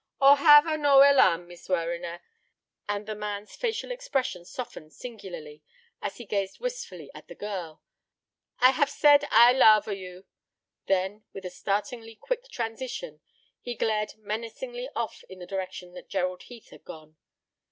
"O, 0.19 0.33
have 0.33 0.65
a 0.65 0.79
no 0.79 1.03
alarm, 1.07 1.47
Mees 1.47 1.69
Warriner," 1.69 2.23
and 2.89 3.05
the 3.05 3.13
man's 3.13 3.55
facial 3.55 3.91
expression 3.91 4.43
softened 4.45 4.93
singularly 4.93 5.61
as 6.01 6.17
he 6.17 6.25
gazed 6.25 6.59
wistfully 6.59 7.11
at 7.13 7.27
the 7.27 7.35
girl. 7.35 7.83
"I 8.57 8.71
haf 8.71 8.89
said 8.89 9.27
I 9.29 9.51
love 9.53 9.87
a 9.87 9.95
you." 9.95 10.25
Then, 10.87 11.25
with 11.33 11.45
a 11.45 11.51
startlingly 11.51 12.15
quick 12.15 12.49
transition, 12.49 13.21
he 13.59 13.75
glared 13.75 14.15
menacingly 14.17 14.89
off 14.95 15.23
in 15.29 15.37
the 15.37 15.45
direction 15.45 15.93
that 15.93 16.09
Gerald 16.09 16.41
Heath 16.49 16.71
had 16.71 16.83
gone. 16.83 17.17